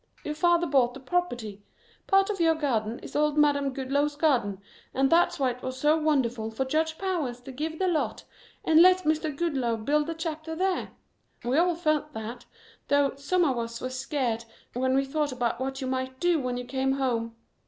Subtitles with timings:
[0.23, 1.61] Your father bought the property.
[2.07, 4.59] Part of your garden is old Madam Goodloe's garden
[4.95, 8.23] and that's why it was so wonderful for Judge Powers to give the lot
[8.65, 9.29] and let Mr.
[9.31, 10.89] Goodloe build the chapel there.
[11.45, 12.45] We all felt that,
[12.87, 16.57] though some of us were scared when we thought about what you might do when
[16.57, 17.35] you came home.